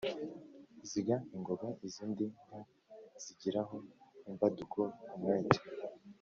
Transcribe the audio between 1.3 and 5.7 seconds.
ingoga: izindi nka zigiraho imbaduko, umwete